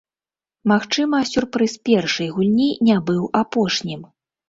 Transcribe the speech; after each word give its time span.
Магчыма, 0.71 1.19
сюрпрыз 1.33 1.77
першай 1.91 2.35
гульні 2.41 2.71
не 2.91 2.99
быў 3.11 3.33
апошнім. 3.47 4.01